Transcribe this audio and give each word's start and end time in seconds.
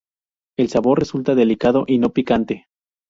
El 0.57 0.69
sabor 0.69 0.97
resulta 0.97 1.35
delicado 1.35 1.83
y 1.85 1.99
no 1.99 2.09
picante. 2.09 2.65